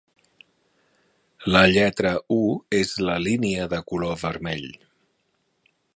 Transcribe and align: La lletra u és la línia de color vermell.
La 1.55 1.61
lletra 1.75 2.13
u 2.37 2.41
és 2.79 2.97
la 3.09 3.19
línia 3.27 3.69
de 3.75 3.83
color 3.93 4.19
vermell. 4.23 4.69